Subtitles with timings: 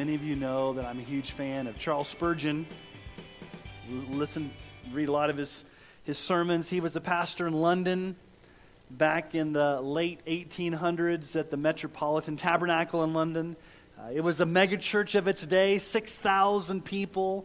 [0.00, 2.64] many of you know that I'm a huge fan of Charles Spurgeon.
[4.08, 4.50] Listen,
[4.94, 5.62] read a lot of his,
[6.04, 6.70] his sermons.
[6.70, 8.16] He was a pastor in London
[8.90, 13.56] back in the late 1800s at the Metropolitan Tabernacle in London.
[13.98, 15.76] Uh, it was a megachurch of its day.
[15.76, 17.44] 6,000 people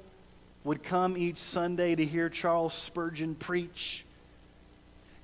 [0.64, 4.06] would come each Sunday to hear Charles Spurgeon preach.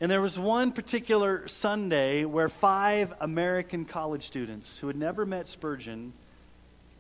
[0.02, 5.48] And there was one particular Sunday where five American college students who had never met
[5.48, 6.12] Spurgeon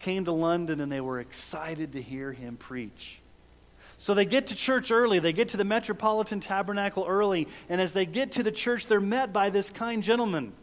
[0.01, 3.19] came to London and they were excited to hear him preach.
[3.97, 5.19] So they get to church early.
[5.19, 7.47] They get to the Metropolitan Tabernacle early.
[7.69, 10.53] And as they get to the church, they're met by this kind gentleman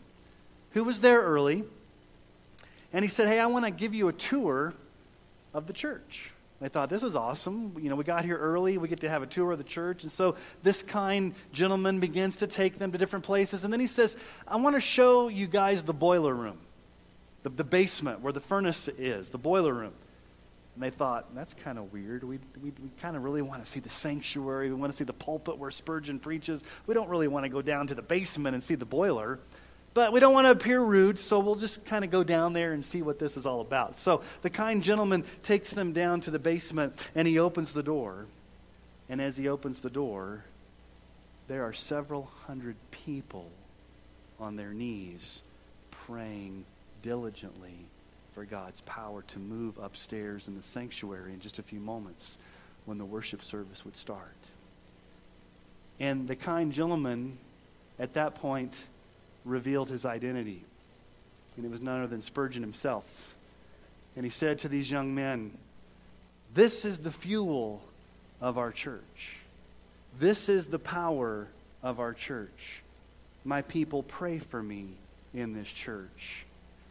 [0.73, 1.65] who was there early.
[2.93, 4.75] And he said, Hey, I want to give you a tour
[5.55, 6.33] of the church.
[6.61, 7.75] They thought, this is awesome.
[7.81, 8.79] You know, we got here early.
[8.79, 10.03] We get to have a tour of the church.
[10.03, 13.63] And so this kind gentleman begins to take them to different places.
[13.63, 16.59] And then he says, I want to show you guys the boiler room,
[17.43, 19.93] the, the basement where the furnace is, the boiler room.
[20.75, 22.23] And they thought, that's kind of weird.
[22.23, 24.69] We, we, we kind of really want to see the sanctuary.
[24.69, 26.63] We want to see the pulpit where Spurgeon preaches.
[26.87, 29.41] We don't really want to go down to the basement and see the boiler.
[29.95, 32.73] But we don't want to appear rude, so we'll just kind of go down there
[32.73, 33.99] and see what this is all about.
[33.99, 38.27] So the kind gentleman takes them down to the basement and he opens the door.
[39.09, 40.45] And as he opens the door,
[41.49, 43.51] there are several hundred people
[44.39, 45.43] on their knees
[46.07, 46.65] praying
[47.03, 47.87] diligently
[48.35, 52.39] for God's power to move upstairs in the sanctuary in just a few moments
[52.85, 54.37] when the worship service would start.
[56.01, 57.39] And the kind gentleman
[57.99, 58.85] at that point
[59.45, 60.65] revealed his identity.
[61.57, 63.35] And it was none other than Spurgeon himself.
[64.15, 65.57] And he said to these young men,
[66.55, 67.83] This is the fuel
[68.41, 69.37] of our church.
[70.19, 71.49] This is the power
[71.83, 72.83] of our church.
[73.45, 74.89] My people pray for me
[75.35, 76.45] in this church.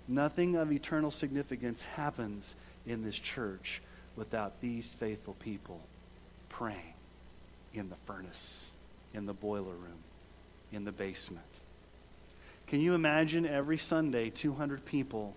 [0.08, 3.82] Nothing of eternal significance happens in this church
[4.16, 5.82] without these faithful people
[6.50, 6.94] praying
[7.74, 8.72] in the furnace,
[9.14, 10.04] in the boiler room,
[10.72, 11.46] in the basement.
[12.68, 15.36] Can you imagine every Sunday 200 people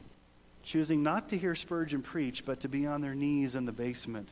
[0.63, 4.29] choosing not to hear Spurgeon preach, but to be on their knees in the basement,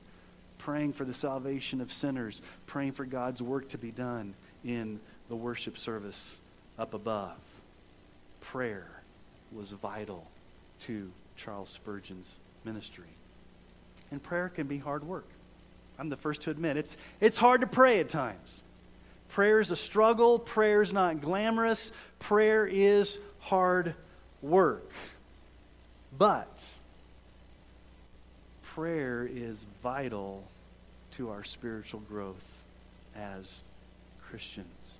[0.58, 4.34] praying for the salvation of sinners, praying for God's work to be done
[4.64, 6.40] in the worship service
[6.78, 7.36] up above?
[8.40, 8.97] Prayer
[9.52, 10.26] was vital
[10.82, 13.04] to Charles Spurgeon's ministry.
[14.10, 15.28] And prayer can be hard work.
[15.98, 18.62] I'm the first to admit it's, it's hard to pray at times.
[19.30, 20.38] Prayer is a struggle.
[20.38, 21.92] Prayer is not glamorous.
[22.18, 23.94] Prayer is hard
[24.40, 24.90] work.
[26.16, 26.64] But
[28.74, 30.44] prayer is vital
[31.16, 32.62] to our spiritual growth
[33.16, 33.62] as
[34.28, 34.98] Christians.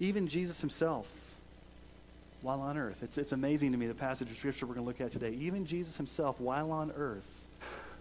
[0.00, 1.06] Even Jesus himself,
[2.42, 4.88] while on earth, it's, it's amazing to me the passage of Scripture we're going to
[4.88, 5.36] look at today.
[5.40, 7.46] Even Jesus himself, while on earth,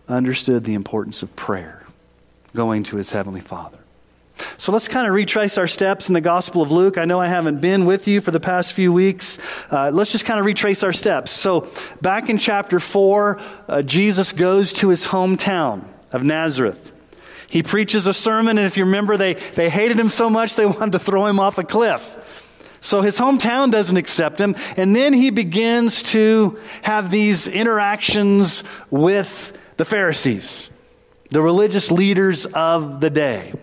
[0.08, 1.86] understood the importance of prayer,
[2.56, 3.80] going to his heavenly Father.
[4.58, 6.98] So let's kind of retrace our steps in the Gospel of Luke.
[6.98, 9.40] I know I haven't been with you for the past few weeks.
[9.72, 11.32] Uh, let's just kind of retrace our steps.
[11.32, 11.68] So,
[12.02, 16.92] back in chapter 4, uh, Jesus goes to his hometown of Nazareth.
[17.48, 20.66] He preaches a sermon, and if you remember, they, they hated him so much they
[20.66, 22.18] wanted to throw him off a cliff.
[22.80, 29.58] So his hometown doesn't accept him, and then he begins to have these interactions with
[29.78, 30.70] the Pharisees,
[31.30, 33.54] the religious leaders of the day.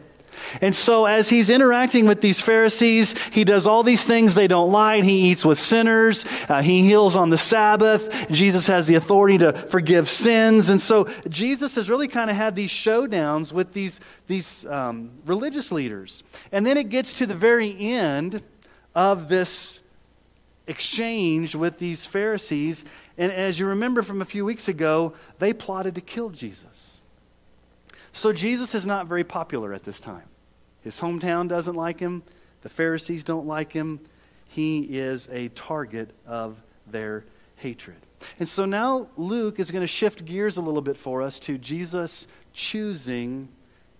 [0.60, 4.70] And so, as he's interacting with these Pharisees, he does all these things they don't
[4.70, 5.04] like.
[5.04, 6.24] He eats with sinners.
[6.48, 8.28] Uh, he heals on the Sabbath.
[8.30, 10.68] Jesus has the authority to forgive sins.
[10.68, 15.72] And so, Jesus has really kind of had these showdowns with these, these um, religious
[15.72, 16.22] leaders.
[16.52, 18.42] And then it gets to the very end
[18.94, 19.80] of this
[20.66, 22.84] exchange with these Pharisees.
[23.18, 27.00] And as you remember from a few weeks ago, they plotted to kill Jesus.
[28.12, 30.28] So, Jesus is not very popular at this time.
[30.84, 32.22] His hometown doesn't like him.
[32.62, 34.00] The Pharisees don't like him.
[34.48, 37.24] He is a target of their
[37.56, 37.96] hatred.
[38.38, 41.58] And so now Luke is going to shift gears a little bit for us to
[41.58, 43.48] Jesus choosing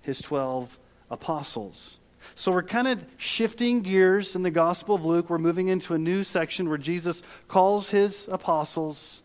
[0.00, 0.78] his 12
[1.10, 1.98] apostles.
[2.34, 5.30] So we're kind of shifting gears in the Gospel of Luke.
[5.30, 9.22] We're moving into a new section where Jesus calls his apostles,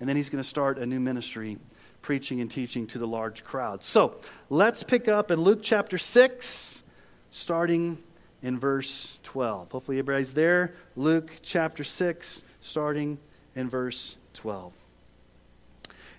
[0.00, 1.58] and then he's going to start a new ministry,
[2.02, 3.84] preaching and teaching to the large crowd.
[3.84, 4.16] So
[4.50, 6.82] let's pick up in Luke chapter 6
[7.30, 7.98] starting
[8.42, 9.70] in verse 12.
[9.70, 10.74] Hopefully, everybody's there.
[10.96, 13.18] Luke chapter 6, starting
[13.54, 14.72] in verse 12.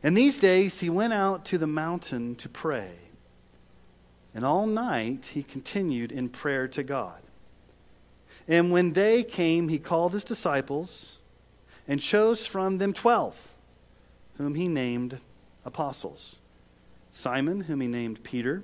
[0.04, 2.92] In these days, he went out to the mountain to pray.
[4.34, 7.22] And all night he continued in prayer to God.
[8.48, 11.18] And when day came, he called his disciples
[11.88, 13.36] and chose from them twelve
[14.38, 15.20] whom he named
[15.66, 16.38] apostles
[17.12, 18.64] Simon, whom he named Peter,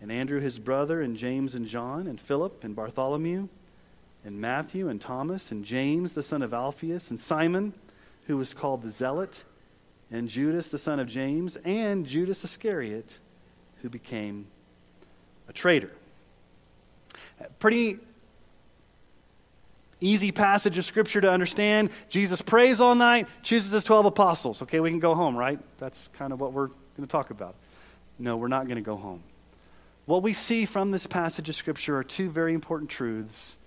[0.00, 3.48] and Andrew his brother, and James and John, and Philip, and Bartholomew,
[4.24, 7.74] and Matthew, and Thomas, and James the son of Alphaeus, and Simon,
[8.26, 9.44] who was called the Zealot,
[10.10, 13.20] and Judas the son of James, and Judas Iscariot,
[13.82, 14.48] who became
[15.48, 15.90] a traitor.
[17.58, 17.98] Pretty
[20.00, 21.90] easy passage of scripture to understand.
[22.08, 24.62] Jesus prays all night, chooses his 12 apostles.
[24.62, 25.58] Okay, we can go home, right?
[25.78, 27.54] That's kind of what we're going to talk about.
[28.18, 29.22] No, we're not going to go home.
[30.06, 33.58] What we see from this passage of scripture are two very important truths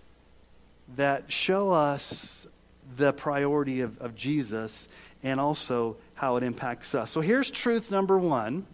[0.95, 2.47] that show us
[2.95, 4.87] the priority of, of Jesus
[5.21, 7.11] and also how it impacts us.
[7.11, 8.65] So here's truth number one,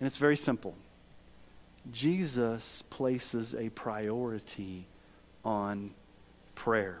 [0.00, 0.74] and it's very simple
[1.90, 4.86] Jesus places a priority
[5.44, 5.92] on
[6.54, 6.98] prayer.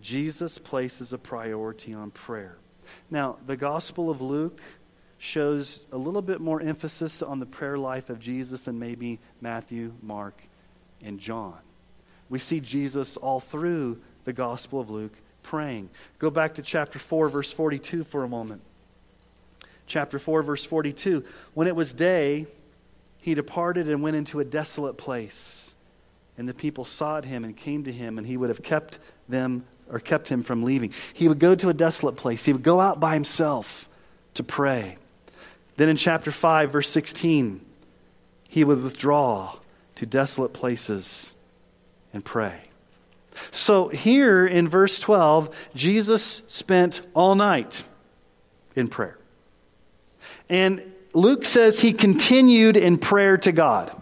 [0.00, 2.56] Jesus places a priority on prayer.
[3.10, 4.60] Now, the Gospel of Luke
[5.18, 9.92] shows a little bit more emphasis on the prayer life of Jesus than maybe Matthew,
[10.02, 10.40] Mark,
[11.02, 11.58] and John.
[12.28, 15.90] We see Jesus all through the Gospel of Luke praying.
[16.18, 18.62] Go back to chapter 4, verse 42 for a moment.
[19.86, 21.24] Chapter 4, verse 42.
[21.54, 22.46] When it was day,
[23.22, 25.72] he departed and went into a desolate place
[26.38, 28.98] and the people sought him and came to him, and he would have kept
[29.28, 30.92] them or kept him from leaving.
[31.12, 32.44] He would go to a desolate place.
[32.44, 33.88] He would go out by himself
[34.34, 34.96] to pray.
[35.76, 37.60] Then in chapter 5, verse 16,
[38.48, 39.56] he would withdraw
[39.96, 41.34] to desolate places
[42.12, 42.60] and pray.
[43.50, 47.84] So here in verse 12, Jesus spent all night
[48.74, 49.18] in prayer.
[50.48, 53.92] And Luke says he continued in prayer to God.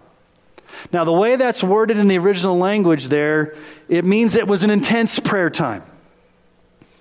[0.92, 3.54] Now, the way that's worded in the original language there,
[3.88, 5.82] it means it was an intense prayer time.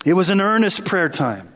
[0.06, 1.48] It was an earnest prayer time.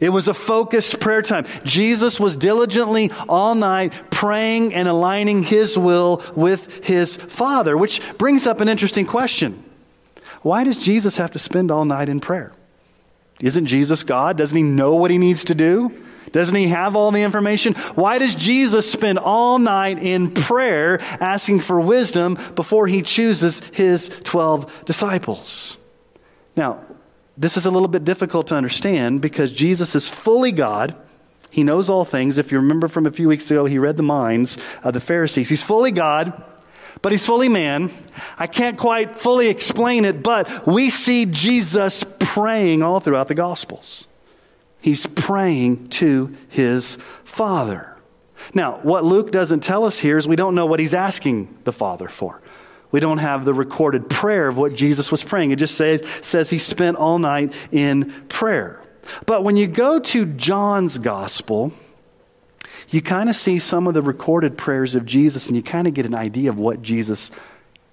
[0.00, 1.46] It was a focused prayer time.
[1.64, 8.46] Jesus was diligently all night praying and aligning his will with his Father, which brings
[8.46, 9.64] up an interesting question.
[10.42, 12.52] Why does Jesus have to spend all night in prayer?
[13.40, 14.36] Isn't Jesus God?
[14.36, 15.96] Doesn't he know what he needs to do?
[16.32, 17.74] Doesn't he have all the information?
[17.94, 24.08] Why does Jesus spend all night in prayer asking for wisdom before he chooses his
[24.24, 25.78] 12 disciples?
[26.56, 26.80] Now,
[27.36, 30.96] this is a little bit difficult to understand because Jesus is fully God.
[31.50, 32.36] He knows all things.
[32.36, 35.48] If you remember from a few weeks ago, he read the minds of the Pharisees.
[35.48, 36.42] He's fully God,
[37.00, 37.92] but he's fully man.
[38.38, 44.07] I can't quite fully explain it, but we see Jesus praying all throughout the Gospels.
[44.80, 47.96] He's praying to his Father.
[48.54, 51.72] Now, what Luke doesn't tell us here is we don't know what he's asking the
[51.72, 52.40] Father for.
[52.90, 55.50] We don't have the recorded prayer of what Jesus was praying.
[55.50, 58.82] It just says, says he spent all night in prayer.
[59.26, 61.72] But when you go to John's gospel,
[62.88, 65.94] you kind of see some of the recorded prayers of Jesus and you kind of
[65.94, 67.30] get an idea of what Jesus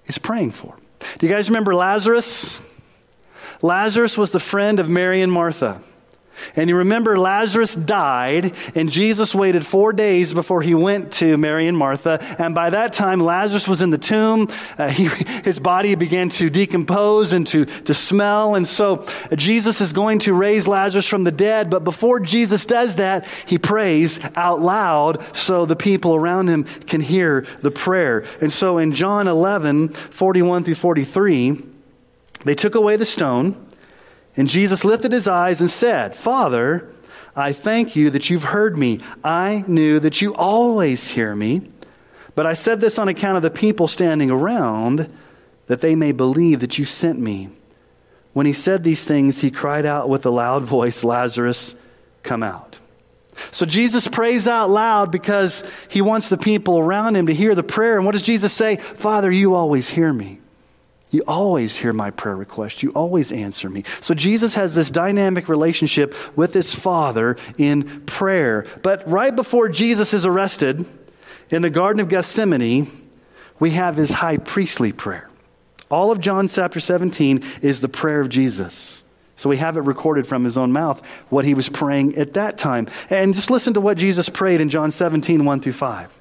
[0.06, 0.74] is praying for.
[1.18, 2.60] Do you guys remember Lazarus?
[3.60, 5.82] Lazarus was the friend of Mary and Martha.
[6.54, 11.66] And you remember Lazarus died, and Jesus waited four days before he went to Mary
[11.66, 12.18] and Martha.
[12.38, 14.48] And by that time, Lazarus was in the tomb.
[14.78, 15.04] Uh, he,
[15.44, 18.54] his body began to decompose and to, to smell.
[18.54, 21.70] And so uh, Jesus is going to raise Lazarus from the dead.
[21.70, 27.00] But before Jesus does that, he prays out loud so the people around him can
[27.00, 28.24] hear the prayer.
[28.40, 31.62] And so in John 11, 41 through 43,
[32.44, 33.65] they took away the stone.
[34.36, 36.90] And Jesus lifted his eyes and said, Father,
[37.34, 39.00] I thank you that you've heard me.
[39.24, 41.68] I knew that you always hear me.
[42.34, 45.10] But I said this on account of the people standing around,
[45.68, 47.48] that they may believe that you sent me.
[48.34, 51.74] When he said these things, he cried out with a loud voice, Lazarus,
[52.22, 52.78] come out.
[53.50, 57.62] So Jesus prays out loud because he wants the people around him to hear the
[57.62, 57.96] prayer.
[57.96, 58.76] And what does Jesus say?
[58.76, 60.40] Father, you always hear me.
[61.10, 62.82] You always hear my prayer request.
[62.82, 63.84] You always answer me.
[64.00, 68.66] So Jesus has this dynamic relationship with his Father in prayer.
[68.82, 70.84] But right before Jesus is arrested
[71.48, 72.90] in the Garden of Gethsemane,
[73.60, 75.30] we have his high priestly prayer.
[75.90, 79.04] All of John chapter 17 is the prayer of Jesus.
[79.36, 82.58] So we have it recorded from his own mouth what he was praying at that
[82.58, 82.88] time.
[83.10, 86.12] And just listen to what Jesus prayed in John 17, 1 through 5.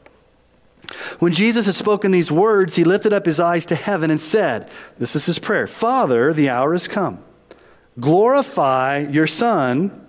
[1.19, 4.69] When Jesus had spoken these words, he lifted up his eyes to heaven and said,
[4.97, 7.23] This is his prayer Father, the hour has come.
[7.99, 10.07] Glorify your Son,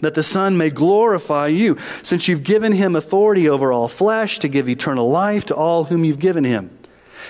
[0.00, 4.48] that the Son may glorify you, since you've given him authority over all flesh to
[4.48, 6.76] give eternal life to all whom you've given him.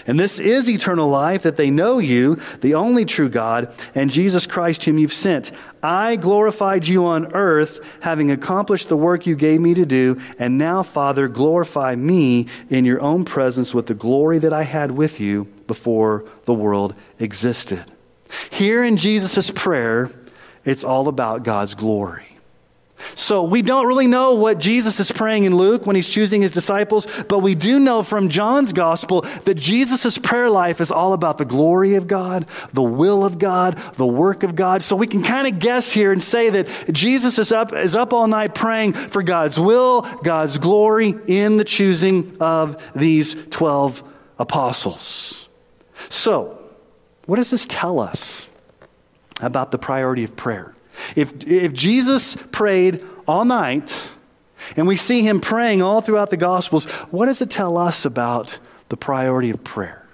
[0.06, 4.46] And this is eternal life, that they know you, the only true God, and Jesus
[4.46, 5.52] Christ, whom you've sent.
[5.82, 10.20] I glorified you on earth, having accomplished the work you gave me to do.
[10.38, 14.90] And now, Father, glorify me in your own presence with the glory that I had
[14.90, 17.84] with you before the world existed.
[18.50, 20.10] Here in Jesus' prayer,
[20.64, 22.35] it's all about God's glory.
[23.14, 26.52] So we don't really know what Jesus is praying in Luke when he's choosing his
[26.52, 31.38] disciples, but we do know from John's gospel that Jesus' prayer life is all about
[31.38, 34.82] the glory of God, the will of God, the work of God.
[34.82, 38.12] So we can kind of guess here and say that Jesus is up, is up
[38.12, 44.02] all night praying for God's will, God's glory in the choosing of these 12
[44.38, 45.48] apostles.
[46.08, 46.58] So,
[47.26, 48.48] what does this tell us
[49.40, 50.75] about the priority of prayer?
[51.14, 54.10] If, if Jesus prayed all night,
[54.76, 58.58] and we see him praying all throughout the Gospels, what does it tell us about
[58.88, 60.04] the priority of prayer?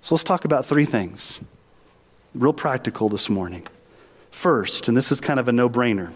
[0.00, 1.40] So let's talk about three things.
[2.34, 3.66] Real practical this morning.
[4.30, 6.12] First, and this is kind of a no brainer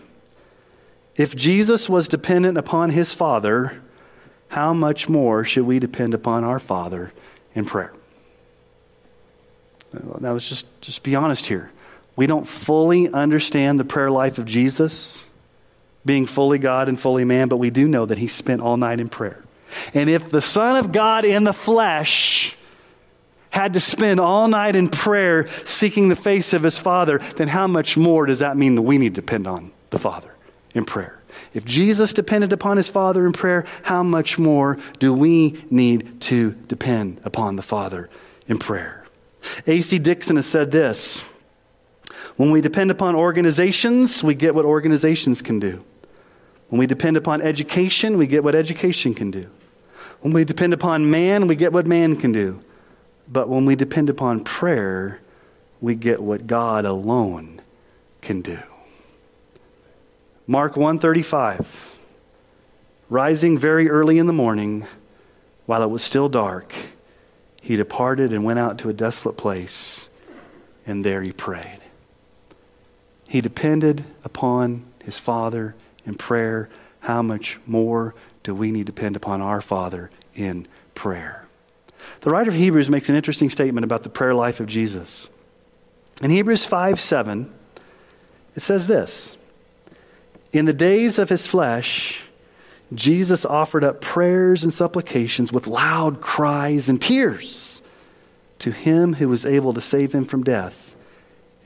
[1.17, 3.83] if Jesus was dependent upon his Father,
[4.49, 7.13] how much more should we depend upon our Father
[7.55, 7.93] in prayer?
[9.93, 11.71] Now, let's just, just be honest here.
[12.17, 15.25] We don't fully understand the prayer life of Jesus,
[16.05, 19.01] being fully God and fully man, but we do know that he spent all night
[19.01, 19.43] in prayer.
[19.95, 22.57] And if the Son of God in the flesh
[23.51, 27.67] had to spend all night in prayer seeking the face of his Father, then how
[27.67, 30.35] much more does that mean that we need to depend on the Father
[30.75, 31.19] in prayer?
[31.55, 36.53] If Jesus depended upon his Father in prayer, how much more do we need to
[36.67, 38.09] depend upon the Father
[38.49, 39.05] in prayer?
[39.67, 39.99] A.C.
[39.99, 41.25] Dixon has said this
[42.43, 45.85] when we depend upon organizations, we get what organizations can do.
[46.71, 49.49] When we depend upon education, we get what education can do.
[50.23, 52.61] When we depend upon man, we get what man can do.
[53.29, 55.21] But when we depend upon prayer,
[55.81, 57.61] we get what God alone
[58.23, 58.59] can do.
[60.49, 61.97] Mark 135
[63.09, 64.85] Rising very early in the morning,
[65.67, 66.75] while it was still dark,
[67.61, 70.11] he departed and went out to a desolate place,
[70.85, 71.82] and there he prayed.
[73.33, 75.75] He depended upon his Father
[76.05, 76.69] in prayer.
[77.01, 81.47] How much more do we need to depend upon our Father in prayer?
[82.21, 85.31] The writer of Hebrews makes an interesting statement about the prayer life of Jesus.
[86.21, 87.51] In Hebrews 5 7,
[88.55, 89.39] it says this
[90.53, 92.21] In the days of his flesh,
[92.93, 97.81] Jesus offered up prayers and supplications with loud cries and tears
[98.59, 100.82] to him who was able to save him from death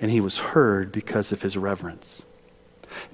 [0.00, 2.22] and he was heard because of his reverence.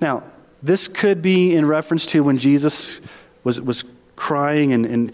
[0.00, 0.24] Now,
[0.62, 3.00] this could be in reference to when Jesus
[3.44, 3.84] was, was
[4.16, 5.12] crying and, and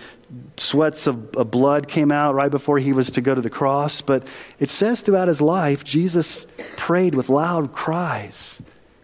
[0.56, 4.00] sweats of, of, blood came out right before he was to go to the cross.
[4.02, 4.26] But
[4.58, 6.46] it says throughout his life, Jesus
[6.76, 8.60] prayed with loud cries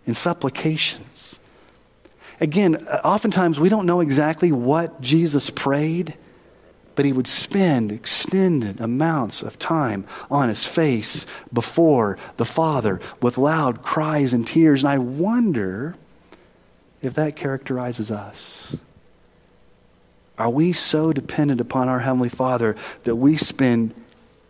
[0.06, 1.38] and supplications.
[2.40, 6.14] Again, uh, oftentimes we don't know exactly what Jesus prayed
[6.94, 13.38] but he would spend extended amounts of time on his face before the Father with
[13.38, 14.82] loud cries and tears.
[14.82, 15.96] And I wonder
[17.02, 18.76] if that characterizes us.
[20.38, 23.94] Are we so dependent upon our Heavenly Father that we spend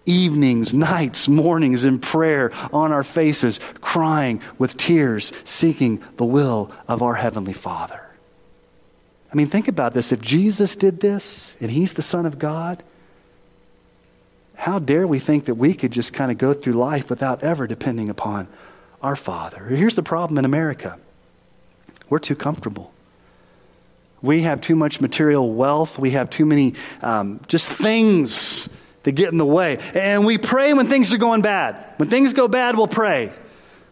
[0.07, 7.03] evenings, nights, mornings in prayer on our faces, crying with tears, seeking the will of
[7.03, 8.04] our Heavenly Father?
[9.35, 10.13] I mean, think about this.
[10.13, 12.85] If Jesus did this and he's the Son of God,
[14.55, 17.67] how dare we think that we could just kind of go through life without ever
[17.67, 18.47] depending upon
[19.03, 19.65] our Father?
[19.65, 20.99] Here's the problem in America
[22.09, 22.93] we're too comfortable.
[24.23, 25.99] We have too much material wealth.
[25.99, 28.69] We have too many um, just things
[29.03, 29.79] that get in the way.
[29.95, 31.77] And we pray when things are going bad.
[31.97, 33.33] When things go bad, we'll pray.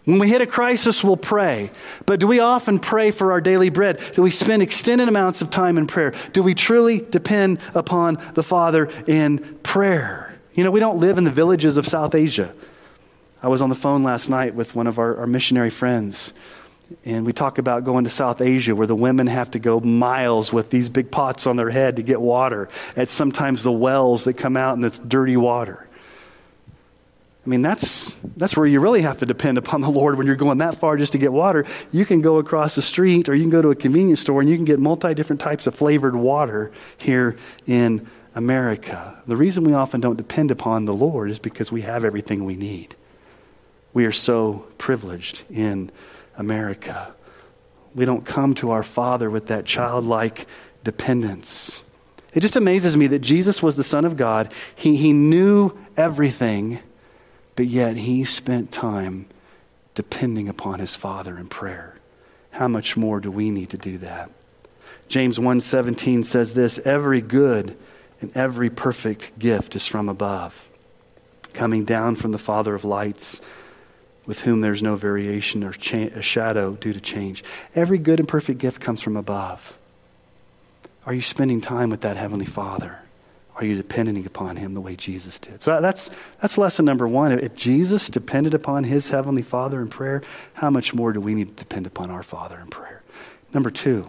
[0.05, 1.71] When we hit a crisis, we'll pray.
[2.07, 4.01] But do we often pray for our daily bread?
[4.15, 6.13] Do we spend extended amounts of time in prayer?
[6.33, 10.37] Do we truly depend upon the Father in prayer?
[10.55, 12.53] You know, we don't live in the villages of South Asia.
[13.43, 16.33] I was on the phone last night with one of our, our missionary friends,
[17.05, 20.53] and we talk about going to South Asia where the women have to go miles
[20.53, 24.35] with these big pots on their head to get water at sometimes the wells that
[24.35, 25.87] come out and it's dirty water.
[27.45, 30.37] I mean, that's, that's where you really have to depend upon the Lord when you're
[30.37, 31.67] going that far just to get water.
[31.91, 34.49] You can go across the street or you can go to a convenience store and
[34.49, 39.21] you can get multi different types of flavored water here in America.
[39.27, 42.55] The reason we often don't depend upon the Lord is because we have everything we
[42.55, 42.95] need.
[43.93, 45.91] We are so privileged in
[46.37, 47.13] America.
[47.95, 50.47] We don't come to our Father with that childlike
[50.85, 51.83] dependence.
[52.33, 54.51] It just amazes me that Jesus was the Son of God.
[54.75, 56.79] He, he knew everything,
[57.57, 59.27] but yet he spent time
[59.95, 61.97] depending upon his Father in prayer.
[62.53, 64.31] How much more do we need to do that?
[65.09, 67.77] James 1:17 says this, every good
[68.21, 70.69] and every perfect gift is from above,
[71.53, 73.41] coming down from the Father of lights,
[74.25, 77.43] with whom there's no variation or cha- a shadow due to change.
[77.75, 79.77] Every good and perfect gift comes from above.
[81.05, 83.01] Are you spending time with that Heavenly Father?
[83.57, 85.61] Are you depending upon Him the way Jesus did?
[85.61, 87.33] So that's, that's lesson number one.
[87.33, 90.23] If Jesus depended upon His Heavenly Father in prayer,
[90.55, 93.03] how much more do we need to depend upon our Father in prayer?
[93.53, 94.09] Number two,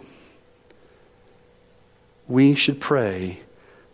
[2.26, 3.40] we should pray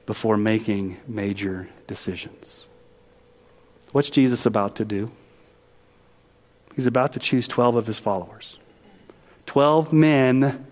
[0.07, 2.67] before making major decisions.
[3.93, 5.11] What's Jesus about to do?
[6.77, 8.59] He's about to choose 12 of his followers.
[9.47, 10.67] 12 men,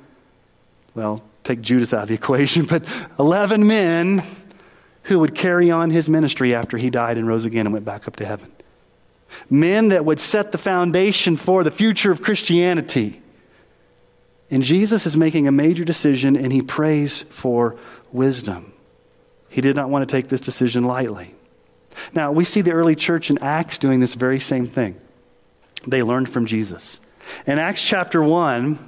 [0.95, 2.85] well, take Judas out of the equation, but
[3.19, 4.23] 11 men
[5.09, 8.07] who would carry on his ministry after he died and rose again and went back
[8.07, 8.53] up to heaven.
[9.51, 13.21] Men that would set the foundation for the future of Christianity.
[14.51, 17.77] And Jesus is making a major decision and he prays for
[18.13, 18.73] wisdom.
[19.49, 21.35] He did not want to take this decision lightly.
[22.15, 25.01] Now, we see the early church in Acts doing this very same thing.
[25.87, 27.01] They learned from Jesus.
[27.47, 28.79] In Acts chapter 1,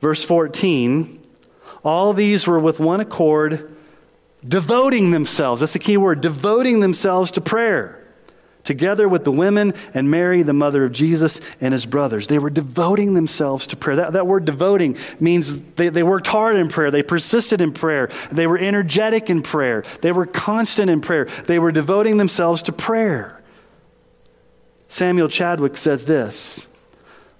[0.00, 1.20] verse 14,
[1.84, 3.71] all these were with one accord,
[4.46, 5.60] devoting themselves.
[5.60, 8.02] That's the key word devoting themselves to prayer,
[8.64, 12.28] together with the women and Mary, the mother of Jesus, and his brothers.
[12.28, 13.96] They were devoting themselves to prayer.
[13.96, 18.08] That, that word devoting means they, they worked hard in prayer, they persisted in prayer,
[18.30, 22.72] they were energetic in prayer, they were constant in prayer, they were devoting themselves to
[22.72, 23.38] prayer.
[24.88, 26.68] Samuel Chadwick says this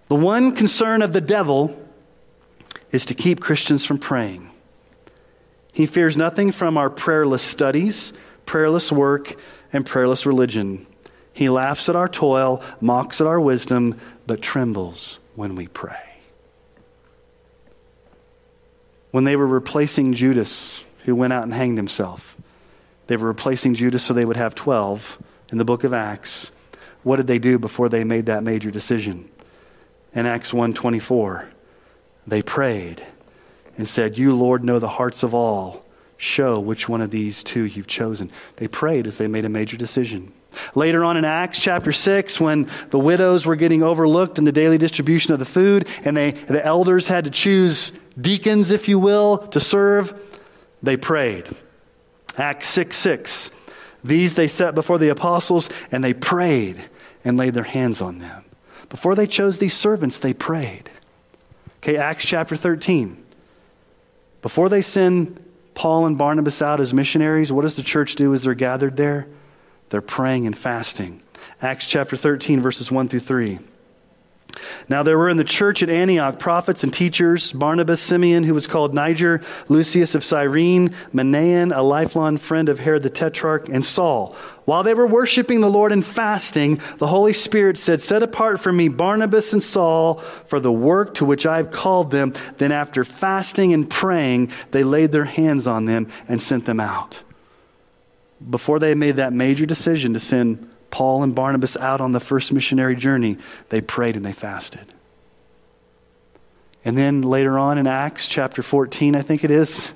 [0.08, 1.78] The one concern of the devil
[2.92, 4.51] is to keep Christians from praying.
[5.72, 8.12] He fears nothing from our prayerless studies,
[8.44, 9.36] prayerless work,
[9.72, 10.86] and prayerless religion.
[11.32, 15.96] He laughs at our toil, mocks at our wisdom, but trembles when we pray.
[19.12, 22.36] When they were replacing Judas, who went out and hanged himself,
[23.06, 25.18] they were replacing Judas so they would have 12
[25.50, 26.52] in the book of Acts.
[27.02, 29.28] What did they do before they made that major decision?
[30.14, 31.48] In Acts 124,
[32.26, 33.02] they prayed
[33.76, 35.84] and said, You, Lord, know the hearts of all.
[36.16, 38.30] Show which one of these two you've chosen.
[38.56, 40.32] They prayed as they made a major decision.
[40.74, 44.78] Later on in Acts chapter 6, when the widows were getting overlooked in the daily
[44.78, 49.38] distribution of the food, and they, the elders had to choose deacons, if you will,
[49.48, 50.20] to serve,
[50.82, 51.48] they prayed.
[52.36, 53.50] Acts 6 6.
[54.04, 56.82] These they set before the apostles, and they prayed
[57.24, 58.44] and laid their hands on them.
[58.88, 60.90] Before they chose these servants, they prayed.
[61.78, 63.21] Okay, Acts chapter 13.
[64.42, 65.42] Before they send
[65.74, 69.28] Paul and Barnabas out as missionaries, what does the church do as they're gathered there?
[69.88, 71.22] They're praying and fasting.
[71.60, 73.60] Acts chapter 13, verses 1 through 3.
[74.88, 78.66] Now there were in the church at Antioch prophets and teachers Barnabas, Simeon, who was
[78.66, 84.36] called Niger, Lucius of Cyrene, Manaen, a lifelong friend of Herod the Tetrarch, and Saul.
[84.64, 88.72] While they were worshiping the Lord and fasting, the Holy Spirit said, Set apart for
[88.72, 92.34] me Barnabas and Saul for the work to which I have called them.
[92.58, 97.22] Then, after fasting and praying, they laid their hands on them and sent them out.
[98.48, 102.52] Before they made that major decision to send Paul and Barnabas out on the first
[102.52, 103.38] missionary journey,
[103.70, 104.92] they prayed and they fasted.
[106.84, 109.90] And then later on in Acts chapter 14, I think it is,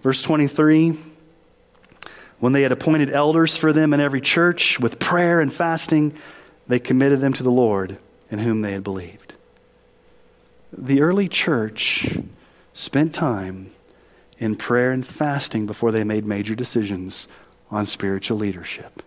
[0.00, 0.96] verse 23,
[2.38, 6.12] when they had appointed elders for them in every church with prayer and fasting,
[6.68, 7.98] they committed them to the Lord
[8.30, 9.34] in whom they had believed.
[10.72, 12.16] The early church
[12.72, 13.72] spent time
[14.38, 17.26] in prayer and fasting before they made major decisions
[17.70, 19.02] on spiritual leadership.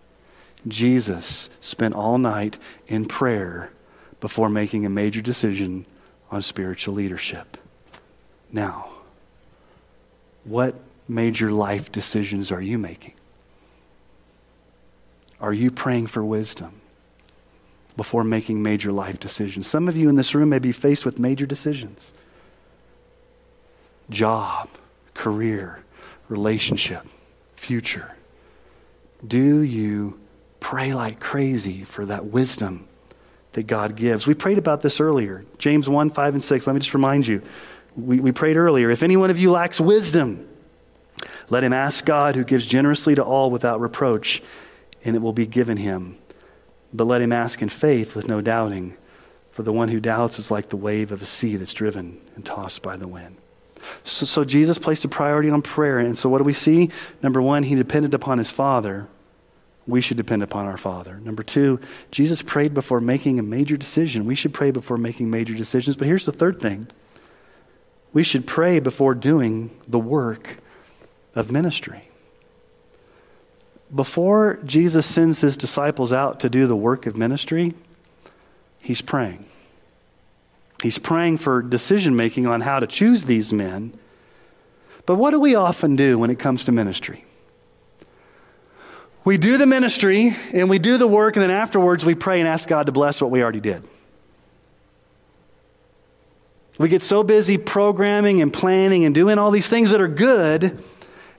[0.67, 3.71] Jesus spent all night in prayer
[4.19, 5.85] before making a major decision
[6.31, 7.57] on spiritual leadership.
[8.51, 8.89] Now,
[10.43, 10.75] what
[11.07, 13.13] major life decisions are you making?
[15.39, 16.81] Are you praying for wisdom
[17.97, 19.67] before making major life decisions?
[19.67, 22.13] Some of you in this room may be faced with major decisions
[24.09, 24.69] job,
[25.15, 25.83] career,
[26.29, 27.05] relationship,
[27.55, 28.15] future.
[29.25, 30.19] Do you
[30.65, 32.87] pray like crazy for that wisdom
[33.51, 34.25] that God gives.
[34.25, 35.45] We prayed about this earlier.
[35.59, 36.65] James 1 5 and 6.
[36.65, 37.43] Let me just remind you.
[37.95, 38.89] We, we prayed earlier.
[38.89, 40.47] If any one of you lacks wisdom,
[41.49, 44.41] let him ask God, who gives generously to all without reproach,
[45.03, 46.17] and it will be given him.
[46.91, 48.97] But let him ask in faith with no doubting,
[49.51, 52.43] for the one who doubts is like the wave of a sea that's driven and
[52.43, 53.37] tossed by the wind.
[54.03, 55.99] So, so, Jesus placed a priority on prayer.
[55.99, 56.89] And so, what do we see?
[57.21, 59.07] Number one, he depended upon his Father.
[59.87, 61.19] We should depend upon our Father.
[61.19, 64.25] Number two, Jesus prayed before making a major decision.
[64.25, 65.95] We should pray before making major decisions.
[65.95, 66.87] But here's the third thing
[68.11, 70.57] we should pray before doing the work
[71.35, 72.09] of ministry.
[73.93, 77.73] Before Jesus sends his disciples out to do the work of ministry,
[78.79, 79.45] he's praying.
[80.81, 83.97] He's praying for decision making on how to choose these men.
[85.05, 87.25] But what do we often do when it comes to ministry?
[89.25, 92.47] We do the ministry and we do the work, and then afterwards we pray and
[92.47, 93.83] ask God to bless what we already did.
[96.77, 100.81] We get so busy programming and planning and doing all these things that are good,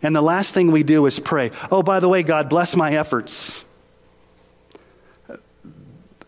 [0.02, 1.50] and the last thing we do is pray.
[1.70, 3.64] Oh, by the way, God, bless my efforts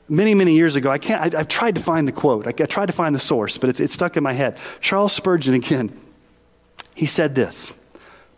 [0.09, 2.67] many, many years ago, I can't, I, have tried to find the quote, I, I,
[2.67, 4.57] tried to find the source, but it's, it's stuck in my head.
[4.81, 5.99] Charles Spurgeon, again,
[6.95, 7.73] he said this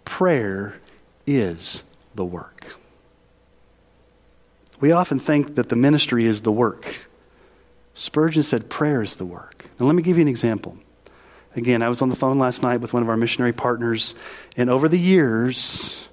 [0.04, 0.80] Prayer
[1.26, 1.82] is
[2.14, 2.76] the work.
[4.80, 7.08] We often think that the ministry is the work.
[7.94, 9.68] Spurgeon said prayer is the work.
[9.78, 10.76] Now, let me give you an example.
[11.56, 14.14] Again, I was on the phone last night with one of our missionary partners,
[14.56, 16.08] and over the years,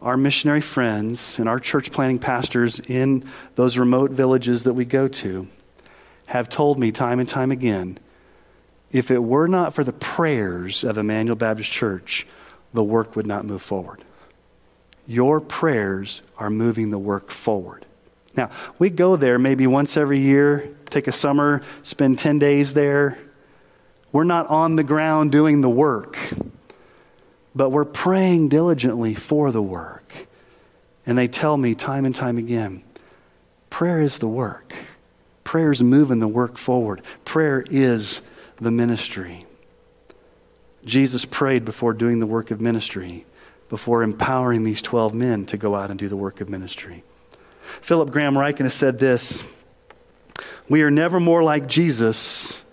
[0.00, 5.08] our missionary friends and our church planting pastors in those remote villages that we go
[5.08, 5.48] to
[6.26, 7.98] have told me time and time again
[8.92, 12.26] if it were not for the prayers of Emmanuel Baptist Church,
[12.72, 14.02] the work would not move forward.
[15.06, 17.84] Your prayers are moving the work forward.
[18.36, 23.18] Now, we go there maybe once every year, take a summer, spend 10 days there.
[24.12, 26.18] We're not on the ground doing the work
[27.58, 30.28] but we're praying diligently for the work.
[31.04, 32.84] And they tell me time and time again
[33.68, 34.74] prayer is the work.
[35.44, 37.02] Prayer is moving the work forward.
[37.24, 38.22] Prayer is
[38.60, 39.44] the ministry.
[40.84, 43.26] Jesus prayed before doing the work of ministry,
[43.68, 47.02] before empowering these 12 men to go out and do the work of ministry.
[47.80, 49.42] Philip Graham Ryken has said this
[50.68, 52.64] We are never more like Jesus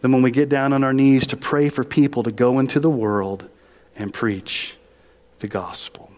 [0.00, 2.80] than when we get down on our knees to pray for people to go into
[2.80, 3.48] the world
[3.96, 4.76] and preach
[5.40, 6.10] the gospel.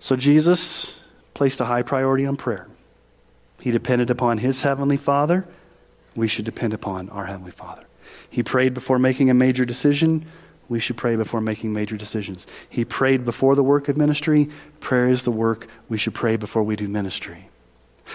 [0.00, 1.00] So Jesus
[1.34, 2.66] placed a high priority on prayer.
[3.60, 5.46] He depended upon his heavenly Father.
[6.14, 7.84] We should depend upon our heavenly Father.
[8.30, 10.26] He prayed before making a major decision.
[10.68, 12.46] We should pray before making major decisions.
[12.68, 14.50] He prayed before the work of ministry.
[14.80, 17.48] Prayer is the work we should pray before we do ministry.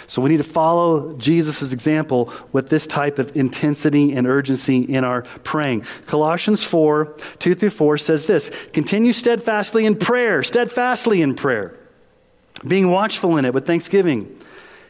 [0.07, 5.03] So we need to follow Jesus' example with this type of intensity and urgency in
[5.03, 5.85] our praying.
[6.05, 11.77] Colossians 4 2 through 4 says this Continue steadfastly in prayer, steadfastly in prayer,
[12.67, 14.39] being watchful in it with thanksgiving.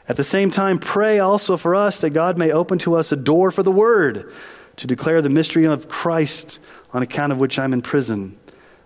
[0.08, 3.16] At the same time, pray also for us that God may open to us a
[3.16, 4.34] door for the word
[4.76, 6.60] to declare the mystery of Christ,
[6.94, 8.38] on account of which I'm in prison,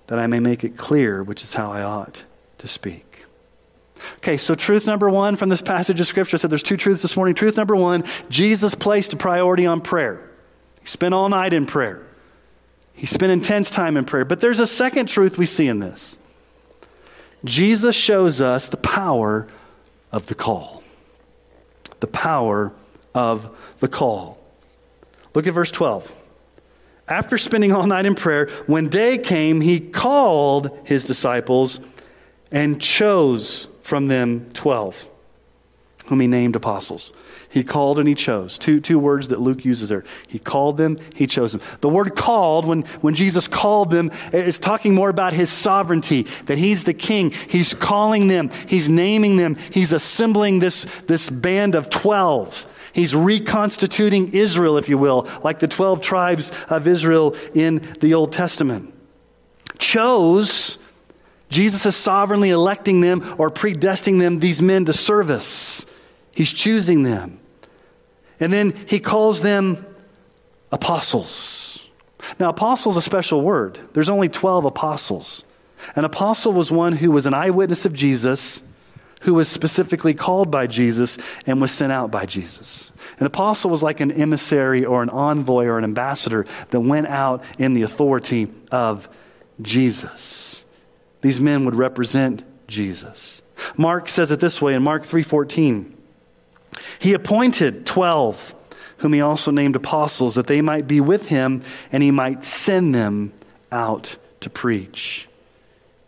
[0.08, 2.24] that I may make it clear which is how I ought
[2.60, 3.26] to speak.
[4.18, 7.02] Okay, so truth number one from this passage of Scripture I said there's two truths
[7.02, 7.36] this morning.
[7.36, 10.30] Truth number one Jesus placed a priority on prayer.
[10.82, 12.06] He spent all night in prayer,
[12.94, 14.26] he spent intense time in prayer.
[14.26, 16.18] But there's a second truth we see in this
[17.44, 19.48] Jesus shows us the power
[20.12, 20.84] of the call.
[22.00, 22.72] The power
[23.14, 24.40] of the call.
[25.34, 26.12] Look at verse 12.
[27.08, 31.80] After spending all night in prayer, when day came, he called his disciples
[32.52, 35.08] and chose from them 12,
[36.08, 37.14] whom he named apostles.
[37.50, 38.58] He called and he chose.
[38.58, 40.04] Two, two words that Luke uses there.
[40.28, 41.62] He called them, he chose them.
[41.80, 46.58] The word called, when, when Jesus called them, is talking more about his sovereignty, that
[46.58, 47.32] he's the king.
[47.32, 52.66] He's calling them, he's naming them, he's assembling this, this band of 12.
[52.98, 58.32] He's reconstituting Israel, if you will, like the 12 tribes of Israel in the Old
[58.32, 58.92] Testament.
[59.78, 60.80] Chose
[61.50, 65.86] Jesus is sovereignly electing them or predestining them, these men, to service.
[66.32, 67.40] He's choosing them.
[68.40, 69.86] And then he calls them
[70.72, 71.86] apostles.
[72.40, 73.78] Now, apostle is a special word.
[73.94, 75.44] There's only 12 apostles.
[75.96, 78.64] An apostle was one who was an eyewitness of Jesus,
[79.22, 82.92] who was specifically called by Jesus and was sent out by Jesus.
[83.20, 87.44] An apostle was like an emissary or an envoy or an ambassador that went out
[87.58, 89.10] in the authority of
[89.62, 90.66] Jesus.
[91.22, 93.42] These men would represent Jesus.
[93.76, 95.94] Mark says it this way in Mark 3:14.
[97.00, 98.54] He appointed 12
[98.98, 102.94] whom he also named apostles that they might be with him and he might send
[102.94, 103.32] them
[103.72, 105.28] out to preach.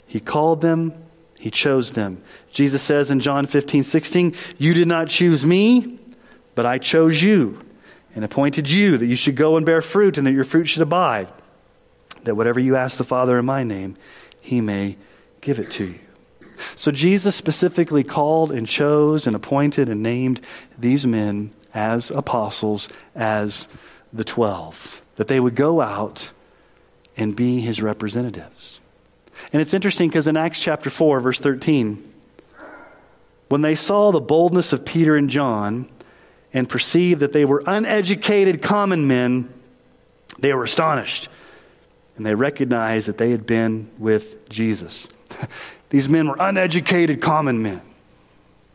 [0.08, 0.94] He called them,
[1.38, 2.22] he chose them.
[2.52, 6.00] Jesus says in John 15, 16, You did not choose me,
[6.56, 7.62] but I chose you
[8.16, 10.82] and appointed you that you should go and bear fruit and that your fruit should
[10.82, 11.28] abide
[12.24, 13.96] that whatever you ask the Father in my name,
[14.42, 14.98] he may
[15.42, 16.00] give it to you.
[16.76, 20.42] So Jesus specifically called and chose and appointed and named
[20.78, 23.68] these men as apostles, as
[24.12, 26.32] the 12, that they would go out
[27.16, 28.82] and be his representatives.
[29.54, 32.09] And it's interesting because in Acts chapter 4, verse 13,
[33.50, 35.90] when they saw the boldness of Peter and John
[36.54, 39.52] and perceived that they were uneducated common men,
[40.38, 41.28] they were astonished.
[42.16, 45.10] And they recognized that they had been with Jesus.
[45.90, 47.82] These men were uneducated common men,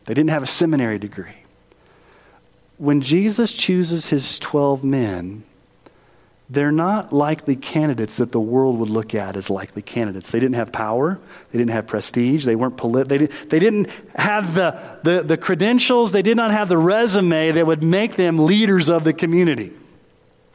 [0.07, 1.37] they didn't have a seminary degree.
[2.77, 5.45] When Jesus chooses his 12 men,
[6.55, 10.31] they're not likely candidates that the world would look at as likely candidates.
[10.31, 13.91] They didn't have power, they didn't have prestige, they weren't polit- they, did, they didn't
[14.15, 18.39] have the, the, the credentials, they did not have the resume that would make them
[18.39, 19.73] leaders of the community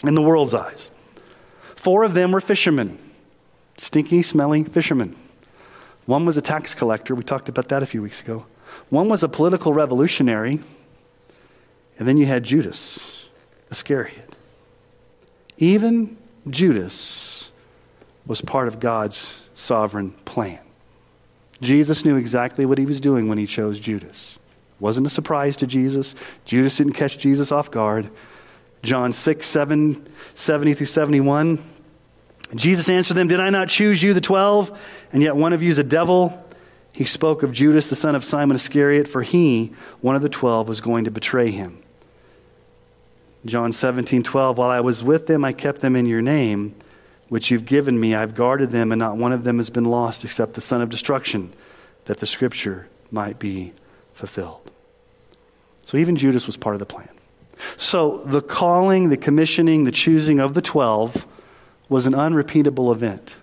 [0.04, 0.90] in the world's eyes.
[1.76, 2.98] Four of them were fishermen,
[3.78, 5.16] stinky, smelly fishermen.
[6.06, 7.14] One was a tax collector.
[7.14, 8.46] We talked about that a few weeks ago.
[8.90, 10.60] One was a political revolutionary.
[12.00, 13.30] And then you had Judas
[13.70, 14.29] Iscariot.
[15.60, 16.18] Even
[16.50, 17.52] Judas
[18.26, 20.60] was part of God's sovereign plan.
[21.62, 24.40] Jesus knew exactly what he was doing when he chose Judas.
[24.80, 26.16] Wasn't a surprise to Jesus.
[26.46, 28.10] Judas didn't catch Jesus off guard.
[28.82, 31.60] John 6, 7, 70 through 71.
[32.56, 34.78] Jesus answered them, Did I not choose you, the twelve?
[35.12, 36.44] And yet one of you is a devil.
[36.94, 40.68] He spoke of Judas, the son of Simon Iscariot, for he, one of the twelve,
[40.68, 41.84] was going to betray him.
[43.46, 44.58] John 17, 12.
[44.58, 46.76] While I was with them, I kept them in your name,
[47.30, 48.14] which you've given me.
[48.16, 50.90] I've guarded them, and not one of them has been lost except the son of
[50.90, 51.54] destruction,
[52.06, 53.74] that the scripture might be
[54.14, 54.70] fulfilled.
[55.82, 57.10] So even Judas was part of the plan.
[57.78, 61.26] So the calling, the commissioning, the choosing of the 12
[61.88, 63.38] was an unrepeatable event.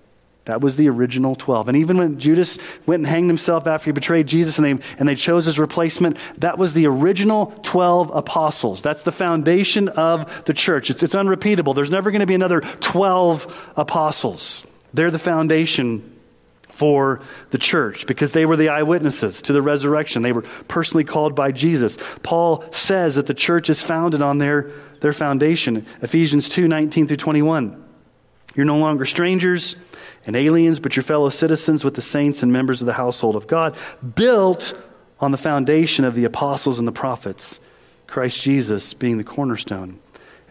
[0.47, 1.69] That was the original 12.
[1.69, 2.57] And even when Judas
[2.87, 6.19] went and hanged himself after he betrayed Jesus and they, and they chose his replacement,
[6.39, 8.81] that was the original 12 apostles.
[8.81, 10.89] That's the foundation of the church.
[10.89, 11.75] It's, it's unrepeatable.
[11.75, 14.65] There's never going to be another 12 apostles.
[14.95, 16.13] They're the foundation
[16.69, 20.23] for the church because they were the eyewitnesses to the resurrection.
[20.23, 21.99] They were personally called by Jesus.
[22.23, 25.87] Paul says that the church is founded on their, their foundation.
[26.03, 27.83] Ephesians 2 19 through 21.
[28.55, 29.75] You're no longer strangers
[30.27, 33.47] and aliens, but your fellow citizens with the saints and members of the household of
[33.47, 33.77] God,
[34.15, 34.77] built
[35.21, 37.61] on the foundation of the apostles and the prophets,
[38.07, 39.99] Christ Jesus being the cornerstone,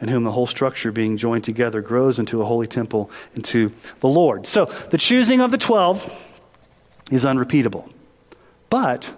[0.01, 4.07] in whom the whole structure being joined together grows into a holy temple into the
[4.07, 4.47] Lord.
[4.47, 6.11] So the choosing of the 12
[7.11, 7.89] is unrepeatable.
[8.69, 9.11] But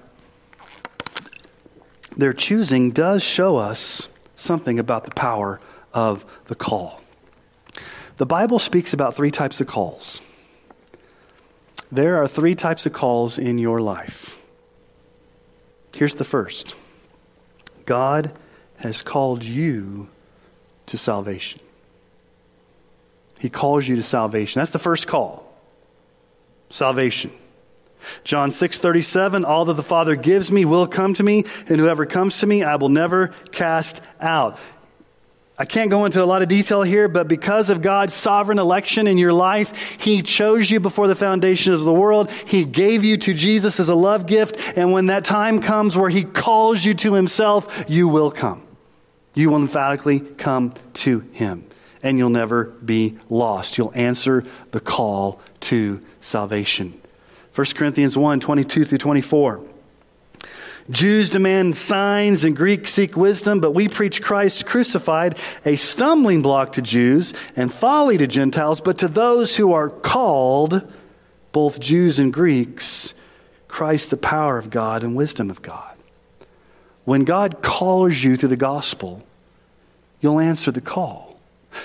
[2.16, 5.62] their choosing does show us something about the power
[5.94, 7.02] of the call.
[8.18, 10.20] The Bible speaks about three types of calls.
[11.92, 14.38] There are three types of calls in your life.
[15.96, 16.76] Here's the first
[17.86, 18.32] God
[18.78, 20.10] has called you
[20.88, 21.62] to salvation.
[23.40, 24.60] He calls you to salvation.
[24.60, 25.44] That's the first call.
[26.70, 27.32] Salvation.
[28.24, 32.40] John 6:37 All that the Father gives me will come to me and whoever comes
[32.40, 34.60] to me I will never cast out.
[35.60, 39.08] I can't go into a lot of detail here, but because of God's sovereign election
[39.08, 42.30] in your life, He chose you before the foundation of the world.
[42.30, 44.78] He gave you to Jesus as a love gift.
[44.78, 48.62] And when that time comes where He calls you to Himself, you will come.
[49.34, 51.66] You will emphatically come to Him,
[52.04, 53.80] and you'll never be lost.
[53.80, 57.02] You'll answer the call to salvation.
[57.56, 59.64] 1 Corinthians 1 22 through 24.
[60.90, 66.74] Jews demand signs and Greeks seek wisdom, but we preach Christ crucified, a stumbling block
[66.74, 70.90] to Jews and folly to Gentiles, but to those who are called,
[71.52, 73.14] both Jews and Greeks,
[73.68, 75.98] Christ the power of God and wisdom of God.
[77.04, 79.26] When God calls you to the gospel,
[80.22, 81.27] you'll answer the call.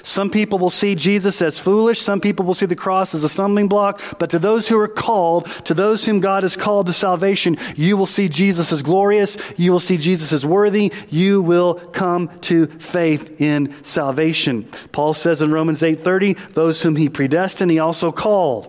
[0.02, 2.00] Some people will see Jesus as foolish.
[2.00, 4.00] Some people will see the cross as a stumbling block.
[4.18, 7.96] But to those who are called, to those whom God has called to salvation, you
[7.96, 9.36] will see Jesus as glorious.
[9.56, 10.92] You will see Jesus as worthy.
[11.10, 14.68] You will come to faith in salvation.
[14.92, 18.68] Paul says in Romans 8:30, those whom he predestined, he also called.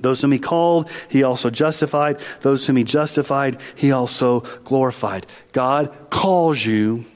[0.00, 2.20] Those whom he called, he also justified.
[2.42, 5.26] Those whom he justified, he also glorified.
[5.52, 7.06] God calls you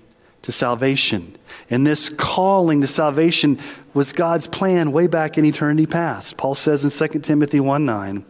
[0.49, 1.37] to salvation.
[1.69, 3.61] And this calling to salvation
[3.93, 6.39] was God's plan way back in eternity past.
[6.39, 8.25] Paul says in 2 Timothy 1 9,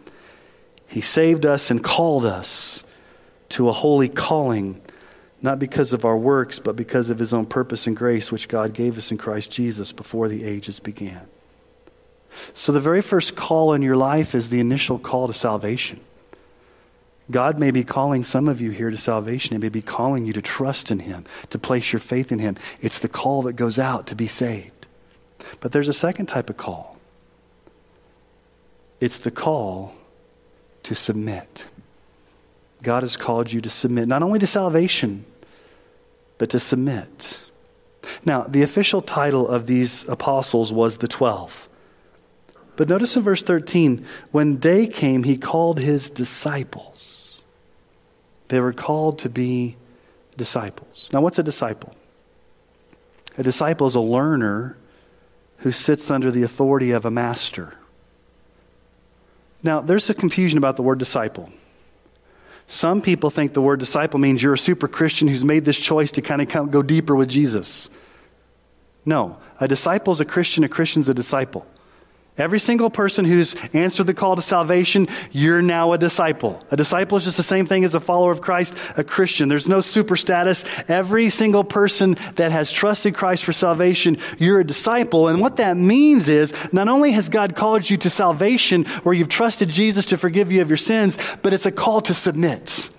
[0.88, 2.83] He saved us and called us
[3.50, 4.81] to a holy calling,
[5.42, 8.74] not because of our works, but because of His own purpose and grace, which God
[8.74, 11.24] gave us in Christ Jesus before the ages began.
[12.52, 16.00] So, the very first call in your life is the initial call to salvation.
[17.31, 19.55] God may be calling some of you here to salvation.
[19.55, 22.57] He may be calling you to trust in Him, to place your faith in Him.
[22.81, 24.87] It's the call that goes out to be saved.
[25.61, 26.97] But there's a second type of call
[29.01, 29.95] it's the call
[30.83, 31.67] to submit.
[32.83, 35.25] God has called you to submit, not only to salvation,
[36.37, 37.45] but to submit.
[38.25, 41.69] Now, the official title of these apostles was the Twelve.
[42.77, 47.17] But notice in verse 13, when day came, he called his disciples.
[48.49, 49.77] They were called to be
[50.37, 51.11] disciples.
[51.13, 51.95] Now, what's a disciple?
[53.37, 54.77] A disciple is a learner
[55.59, 57.75] who sits under the authority of a master.
[59.63, 61.51] Now, there's a confusion about the word disciple.
[62.67, 66.13] Some people think the word disciple means you're a super Christian who's made this choice
[66.13, 67.89] to kind of go deeper with Jesus.
[69.05, 71.67] No, a disciple is a Christian, a Christian's a disciple.
[72.38, 76.64] Every single person who's answered the call to salvation, you're now a disciple.
[76.70, 79.48] A disciple is just the same thing as a follower of Christ, a Christian.
[79.48, 80.64] There's no super status.
[80.87, 85.27] Every single person that has trusted Christ for salvation, you're a disciple.
[85.27, 89.29] And what that means is not only has God called you to salvation where you've
[89.29, 92.90] trusted Jesus to forgive you of your sins, but it's a call to submit,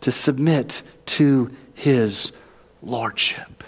[0.00, 2.32] to submit to his
[2.82, 3.62] lordship,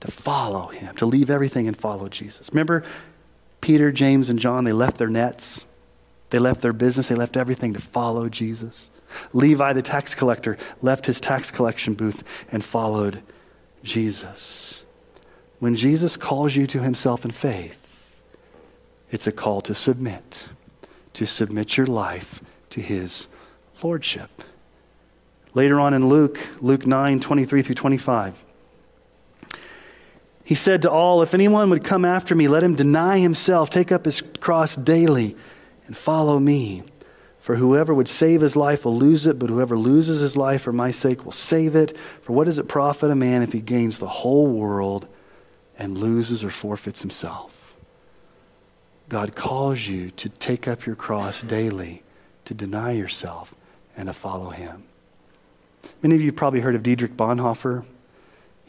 [0.00, 2.48] to follow him, to leave everything and follow Jesus.
[2.52, 2.82] Remember,
[3.60, 5.66] Peter, James, and John, they left their nets,
[6.30, 8.90] they left their business, they left everything to follow Jesus.
[9.32, 13.22] Levi, the tax collector, left his tax collection booth and followed
[13.82, 14.84] Jesus.
[15.58, 18.16] When Jesus calls you to himself in faith,
[19.10, 20.48] it's a call to submit,
[21.14, 23.26] to submit your life to his
[23.82, 24.42] lordship.
[25.52, 28.44] Later on in Luke, Luke 9 23 through 25.
[30.50, 33.92] He said to all, If anyone would come after me, let him deny himself, take
[33.92, 35.36] up his cross daily,
[35.86, 36.82] and follow me.
[37.38, 40.72] For whoever would save his life will lose it, but whoever loses his life for
[40.72, 41.96] my sake will save it.
[42.22, 45.06] For what does it profit a man if he gains the whole world
[45.78, 47.76] and loses or forfeits himself?
[49.08, 52.02] God calls you to take up your cross daily,
[52.46, 53.54] to deny yourself,
[53.96, 54.82] and to follow him.
[56.02, 57.84] Many of you have probably heard of Dietrich Bonhoeffer.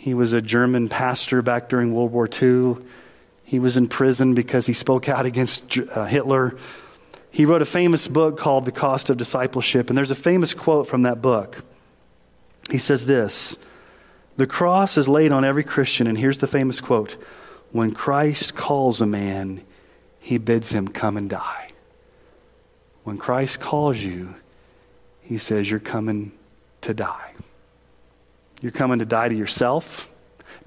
[0.02, 2.78] He was a German pastor back during World War II.
[3.44, 6.58] He was in prison because he spoke out against uh, Hitler.
[7.30, 10.88] He wrote a famous book called The Cost of Discipleship, and there's a famous quote
[10.88, 11.64] from that book.
[12.72, 13.60] He says this
[14.38, 17.16] The cross is laid on every Christian, and here's the famous quote
[17.72, 19.62] When Christ calls a man,
[20.20, 21.74] he bids him come and die.
[23.04, 24.34] When Christ calls you,
[25.22, 26.32] he says, You're coming
[26.82, 27.31] to die.
[28.62, 30.10] You're coming to die to yourself,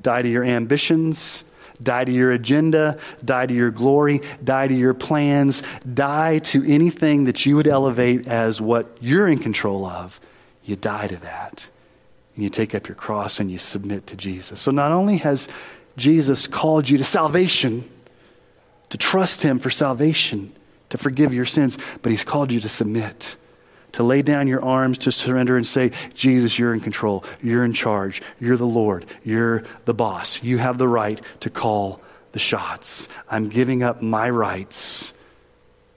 [0.03, 1.45] die to your ambitions,
[1.83, 7.25] die to your agenda, die to your glory, die to your plans, die to anything
[7.25, 10.21] that you would elevate as what you're in control of.
[10.65, 11.69] You die to that.
[12.35, 14.61] And you take up your cross and you submit to Jesus.
[14.61, 15.49] So not only has
[15.97, 17.89] Jesus called you to salvation,
[18.91, 20.53] to trust Him for salvation,
[20.91, 23.37] to forgive your sins, but He's called you to submit
[23.95, 27.25] to lay down your arms, to surrender and say, Jesus, you're in control.
[27.43, 28.23] You're in charge.
[28.41, 29.07] You're the Lord.
[29.23, 30.43] You're the boss.
[30.43, 32.01] You have the right to call
[32.33, 33.09] the shots.
[33.31, 35.13] I'm giving up my rights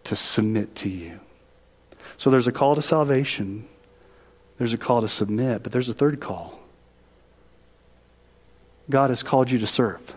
[0.06, 1.20] to submit to you.
[2.18, 3.68] So there's a call to salvation,
[4.60, 6.60] there's a call to submit, but there's a third call.
[8.90, 10.14] God has called you to serve.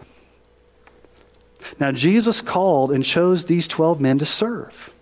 [1.78, 4.92] Now, Jesus called and chose these 12 men to serve.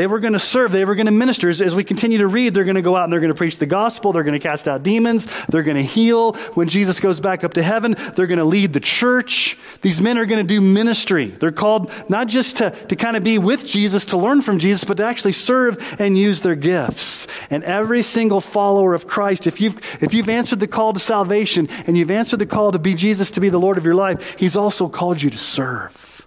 [0.00, 1.50] They were going to serve, they were going to minister.
[1.50, 3.58] As, we continue to read, they're going to go out and they're going to preach
[3.58, 6.32] the gospel, they're going to cast out demons, they're going to heal.
[6.54, 9.58] When Jesus goes back up to heaven, they're going to lead the church.
[9.82, 11.26] These men are going to do ministry.
[11.26, 14.84] They're called not just to, to kind of be with Jesus, to learn from Jesus,
[14.84, 17.26] but to actually serve and use their gifts.
[17.50, 21.68] And every single follower of Christ, if you've, if you've answered the call to salvation
[21.86, 24.36] and you've answered the call to be Jesus, to be the Lord of your life,
[24.38, 26.26] He's also called you to serve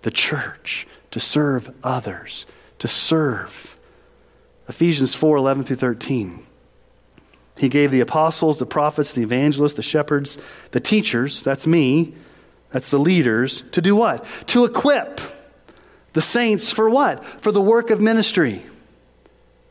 [0.00, 2.46] the church, to serve others
[2.78, 3.76] to serve.
[4.68, 6.46] Ephesians 4 11 through 13.
[7.56, 12.14] He gave the apostles, the prophets, the evangelists, the shepherds, the teachers, that's me,
[12.72, 14.24] that's the leaders, to do what?
[14.48, 15.20] To equip
[16.14, 17.24] the saints for what?
[17.24, 18.62] For the work of ministry.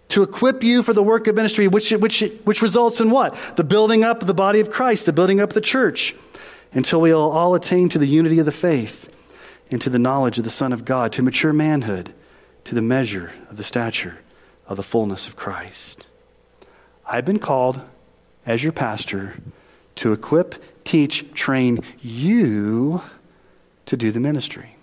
[0.09, 3.35] To equip you for the work of ministry, which, which, which results in what?
[3.57, 6.15] The building up of the body of Christ, the building up of the church,
[6.71, 9.09] until we all, all attain to the unity of the faith
[9.69, 12.13] and to the knowledge of the Son of God, to mature manhood
[12.65, 14.19] to the measure of the stature
[14.67, 16.07] of the fullness of Christ.
[17.05, 17.81] I've been called
[18.45, 19.35] as your pastor
[19.95, 23.01] to equip, teach, train you
[23.85, 24.75] to do the ministry.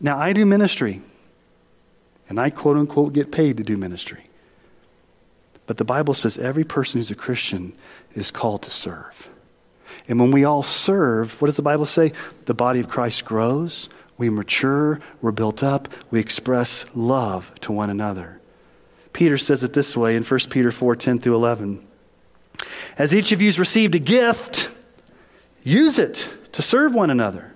[0.00, 1.00] Now, I do ministry,
[2.28, 4.24] and I quote unquote get paid to do ministry.
[5.66, 7.72] But the Bible says every person who's a Christian
[8.14, 9.28] is called to serve.
[10.08, 12.12] And when we all serve, what does the Bible say?
[12.44, 13.88] The body of Christ grows,
[14.18, 18.40] we mature, we're built up, we express love to one another.
[19.12, 21.86] Peter says it this way in 1 Peter 4 10 through 11.
[22.98, 24.70] As each of you has received a gift,
[25.62, 27.54] use it to serve one another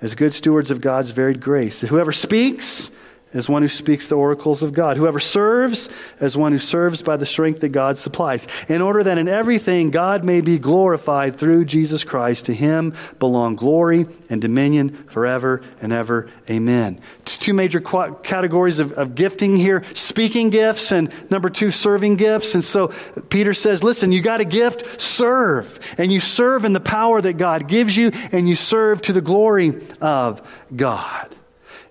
[0.00, 1.80] as good stewards of God's varied grace.
[1.80, 2.90] Whoever speaks,
[3.34, 4.96] as one who speaks the oracles of God.
[4.96, 5.88] Whoever serves,
[6.20, 9.90] as one who serves by the strength that God supplies, in order that in everything
[9.90, 12.46] God may be glorified through Jesus Christ.
[12.46, 16.30] To him belong glory and dominion forever and ever.
[16.48, 17.00] Amen.
[17.22, 22.54] It's two major categories of, of gifting here speaking gifts, and number two, serving gifts.
[22.54, 22.88] And so
[23.28, 25.78] Peter says, listen, you got a gift, serve.
[25.98, 29.20] And you serve in the power that God gives you, and you serve to the
[29.20, 30.40] glory of
[30.74, 31.34] God.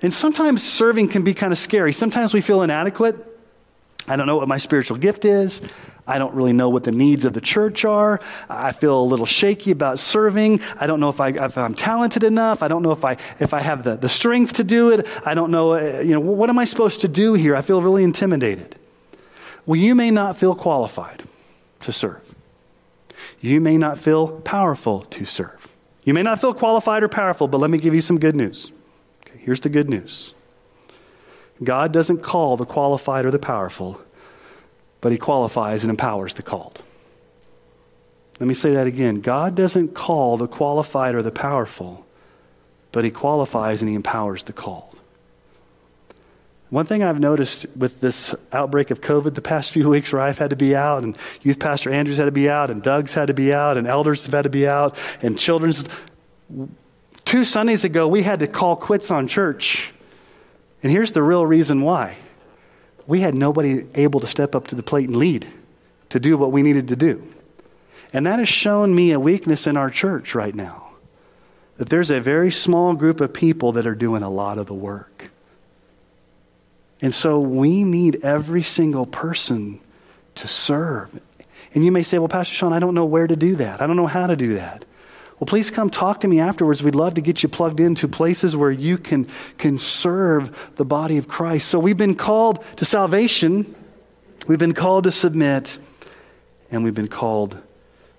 [0.01, 1.93] And sometimes serving can be kind of scary.
[1.93, 3.15] Sometimes we feel inadequate.
[4.07, 5.61] I don't know what my spiritual gift is.
[6.07, 8.21] I don't really know what the needs of the church are.
[8.47, 10.61] I feel a little shaky about serving.
[10.79, 12.61] I don't know if, I, if I'm talented enough.
[12.61, 15.07] I don't know if I, if I have the, the strength to do it.
[15.25, 17.55] I don't know, uh, you know, what am I supposed to do here?
[17.55, 18.75] I feel really intimidated.
[19.65, 21.23] Well, you may not feel qualified
[21.79, 22.21] to serve.
[23.41, 25.67] You may not feel powerful to serve.
[26.03, 28.71] You may not feel qualified or powerful, but let me give you some good news.
[29.45, 30.33] Here's the good news
[31.63, 34.01] God doesn't call the qualified or the powerful,
[35.01, 36.81] but He qualifies and empowers the called.
[38.39, 39.21] Let me say that again.
[39.21, 42.03] God doesn't call the qualified or the powerful,
[42.91, 44.99] but He qualifies and He empowers the called.
[46.71, 50.39] One thing I've noticed with this outbreak of COVID the past few weeks where I've
[50.39, 53.27] had to be out, and youth pastor Andrews had to be out, and Doug's had
[53.27, 55.87] to be out, and elders have had to be out, and children's
[57.25, 59.91] Two Sundays ago, we had to call quits on church.
[60.83, 62.17] And here's the real reason why
[63.07, 65.47] we had nobody able to step up to the plate and lead
[66.09, 67.27] to do what we needed to do.
[68.13, 70.91] And that has shown me a weakness in our church right now.
[71.77, 74.73] That there's a very small group of people that are doing a lot of the
[74.73, 75.31] work.
[77.01, 79.81] And so we need every single person
[80.35, 81.19] to serve.
[81.73, 83.81] And you may say, well, Pastor Sean, I don't know where to do that.
[83.81, 84.85] I don't know how to do that.
[85.39, 86.81] Well, please come talk to me afterwards.
[86.81, 89.27] We'd love to get you plugged into places where you can,
[89.57, 91.67] can serve the body of Christ.
[91.67, 93.75] So we've been called to salvation,
[94.47, 95.77] we've been called to submit,
[96.71, 97.61] and we've been called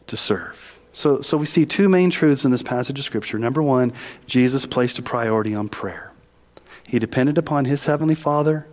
[0.08, 0.78] to serve.
[0.92, 3.38] So, so we see two main truths in this passage of Scripture.
[3.38, 3.92] Number one,
[4.26, 6.12] Jesus placed a priority on prayer.
[6.84, 8.66] He depended upon his heavenly Father.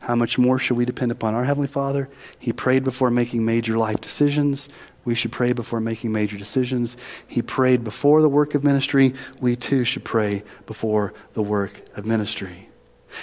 [0.00, 2.08] How much more should we depend upon our Heavenly Father?
[2.38, 4.68] He prayed before making major life decisions.
[5.06, 6.96] We should pray before making major decisions.
[7.28, 9.14] He prayed before the work of ministry.
[9.40, 12.68] We too should pray before the work of ministry.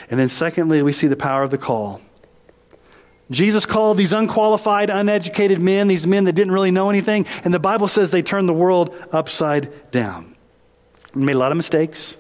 [0.10, 2.02] And then, secondly, we see the power of the call.
[3.30, 7.60] Jesus called these unqualified, uneducated men, these men that didn't really know anything, and the
[7.60, 10.36] Bible says they turned the world upside down.
[11.14, 12.18] Made a lot of mistakes,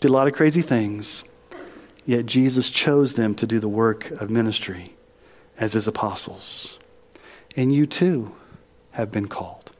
[0.00, 1.24] did a lot of crazy things,
[2.04, 4.94] yet Jesus chose them to do the work of ministry
[5.56, 6.78] as his apostles.
[7.56, 8.34] And you too
[8.98, 9.70] have been called.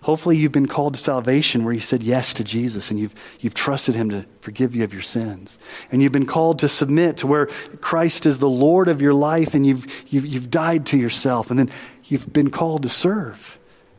[0.00, 3.54] Hopefully, you've been called to salvation where you said yes to Jesus and you've, you've
[3.54, 5.60] trusted him to forgive you of your sins.
[5.92, 7.46] And you've been called to submit to where
[7.80, 11.50] Christ is the Lord of your life and you've, you've, you've died to yourself.
[11.50, 11.70] And then
[12.06, 13.58] you've been called to serve,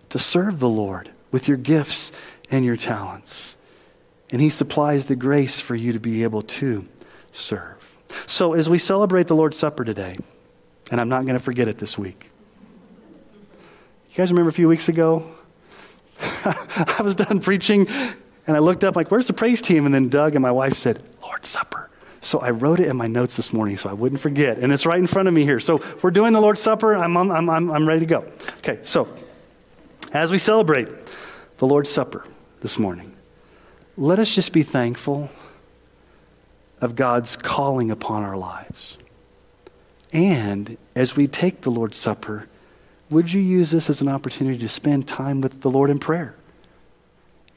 [0.09, 2.11] to serve the Lord with your gifts
[2.51, 3.55] and your talents.
[4.29, 6.85] And he supplies the grace for you to be able to
[7.31, 7.77] serve.
[8.25, 10.17] So, as we celebrate the Lord's Supper today,
[10.91, 12.29] and I'm not going to forget it this week,
[14.13, 15.27] you guys remember a few weeks ago?
[16.19, 17.87] I was done preaching
[18.45, 19.87] and I looked up, like, where's the praise team?
[19.87, 21.89] And then Doug and my wife said, Lord's Supper.
[22.21, 24.59] So I wrote it in my notes this morning so I wouldn't forget.
[24.59, 25.59] And it's right in front of me here.
[25.59, 26.95] So we're doing the Lord's Supper.
[26.95, 28.31] I'm, I'm, I'm, I'm ready to go.
[28.59, 29.07] Okay, so
[30.11, 30.89] as we celebrate
[31.57, 32.23] the Lord's Supper
[32.61, 33.15] this morning,
[33.97, 35.31] let us just be thankful
[36.81, 38.97] of God's calling upon our lives.
[40.11, 42.47] And as we take the Lord's Supper,
[43.09, 46.35] would you use this as an opportunity to spend time with the Lord in prayer?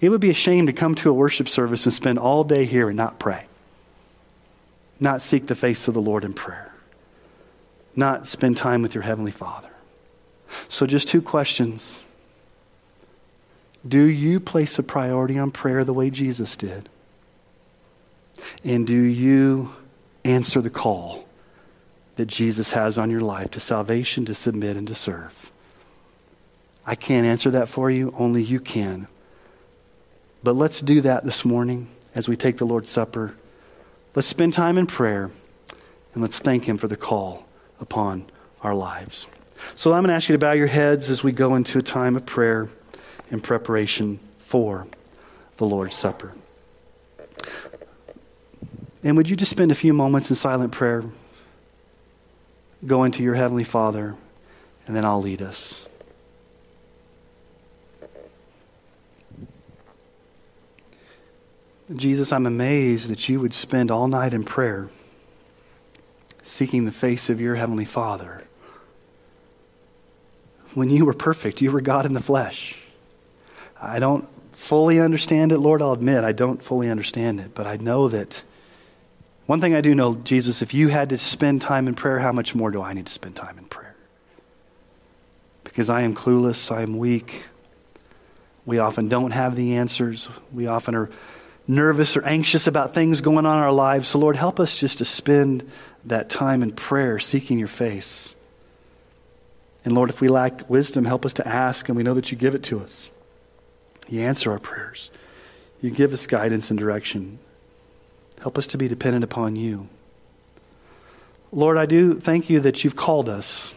[0.00, 2.64] It would be a shame to come to a worship service and spend all day
[2.64, 3.46] here and not pray,
[5.00, 6.72] not seek the face of the Lord in prayer,
[7.94, 9.70] not spend time with your Heavenly Father.
[10.68, 12.04] So, just two questions.
[13.86, 16.88] Do you place a priority on prayer the way Jesus did?
[18.64, 19.74] And do you
[20.24, 21.25] answer the call
[22.16, 25.50] that Jesus has on your life to salvation, to submit, and to serve?
[26.84, 29.08] I can't answer that for you, only you can.
[30.42, 33.34] But let's do that this morning as we take the Lord's Supper
[34.16, 35.30] Let's spend time in prayer
[36.14, 37.46] and let's thank Him for the call
[37.78, 38.24] upon
[38.62, 39.26] our lives.
[39.74, 41.82] So I'm going to ask you to bow your heads as we go into a
[41.82, 42.70] time of prayer
[43.30, 44.86] in preparation for
[45.58, 46.32] the Lord's Supper.
[49.04, 51.04] And would you just spend a few moments in silent prayer?
[52.86, 54.14] Go into your Heavenly Father,
[54.86, 55.88] and then I'll lead us.
[61.94, 64.88] Jesus, I'm amazed that you would spend all night in prayer
[66.42, 68.44] seeking the face of your Heavenly Father.
[70.74, 72.76] When you were perfect, you were God in the flesh.
[73.80, 77.76] I don't fully understand it, Lord, I'll admit, I don't fully understand it, but I
[77.76, 78.42] know that
[79.46, 82.32] one thing I do know, Jesus, if you had to spend time in prayer, how
[82.32, 83.94] much more do I need to spend time in prayer?
[85.64, 87.44] Because I am clueless, I am weak.
[88.64, 90.28] We often don't have the answers.
[90.52, 91.10] We often are
[91.68, 94.08] nervous or anxious about things going on in our lives.
[94.08, 95.68] So, Lord, help us just to spend
[96.04, 98.34] that time in prayer, seeking your face.
[99.84, 102.38] And Lord, if we lack wisdom, help us to ask, and we know that you
[102.38, 103.08] give it to us.
[104.08, 105.10] You answer our prayers.
[105.80, 107.38] You give us guidance and direction.
[108.40, 109.88] Help us to be dependent upon you.
[111.52, 113.74] Lord, I do thank you that you've called us.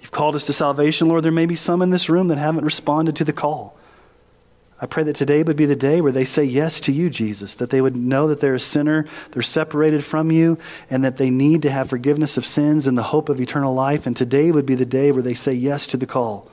[0.00, 1.08] You've called us to salvation.
[1.08, 3.78] Lord, there may be some in this room that haven't responded to the call.
[4.78, 7.54] I pray that today would be the day where they say yes to you, Jesus,
[7.54, 10.58] that they would know that they're a sinner, they're separated from you,
[10.90, 14.06] and that they need to have forgiveness of sins and the hope of eternal life.
[14.06, 16.50] And today would be the day where they say yes to the call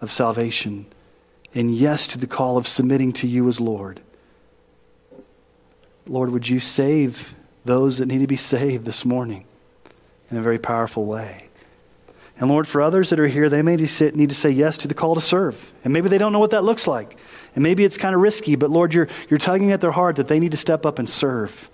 [0.00, 0.86] of salvation
[1.54, 4.00] and yes to the call of submitting to you as Lord.
[6.06, 7.34] Lord, would you save
[7.64, 9.44] those that need to be saved this morning
[10.30, 11.48] in a very powerful way?
[12.38, 14.94] And Lord, for others that are here, they may need to say yes to the
[14.94, 15.72] call to serve.
[15.84, 17.16] And maybe they don't know what that looks like.
[17.54, 20.28] And maybe it's kind of risky, but Lord, you're, you're tugging at their heart that
[20.28, 21.70] they need to step up and serve.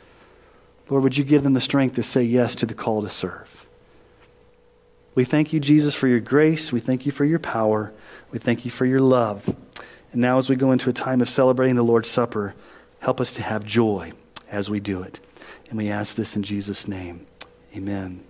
[0.89, 3.67] Lord, would you give them the strength to say yes to the call to serve?
[5.15, 6.73] We thank you, Jesus, for your grace.
[6.73, 7.93] We thank you for your power.
[8.31, 9.55] We thank you for your love.
[10.13, 12.55] And now, as we go into a time of celebrating the Lord's Supper,
[13.01, 14.13] help us to have joy
[14.53, 15.19] as we do it.
[15.69, 17.27] And we ask this in Jesus' name.
[17.75, 18.23] Amen.